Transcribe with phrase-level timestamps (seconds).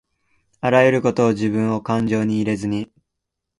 [0.61, 2.91] あらゆることをじぶんをかんじょうに入れずに